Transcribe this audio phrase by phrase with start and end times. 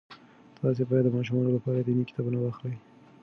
[0.59, 2.75] تاسې باید د ماشومانو لپاره دیني کتابونه واخلئ.